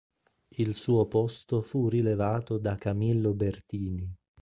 [0.57, 4.11] Il suo posto fu rilevato da Camillo Bertini.